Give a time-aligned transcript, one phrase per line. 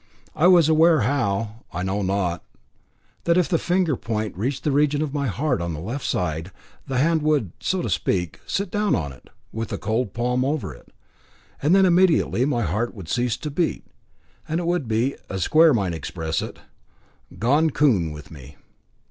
[0.35, 2.43] I was aware, how, I know not,
[3.25, 6.51] that if the finger point reached the region of my heart, on the left side,
[6.87, 10.73] the hand would, so to speak, sit down on it, with the cold palm over
[10.73, 10.91] it,
[11.61, 13.85] and that then immediately my heart would cease to beat,
[14.47, 16.57] and it would be, as Square might express it,
[17.37, 18.55] "gone coon" with me.